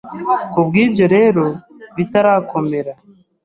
Ku 0.51 0.59
bw’ibyo 0.67 1.05
rero 1.15 1.45
bitarakomera, 1.95 2.93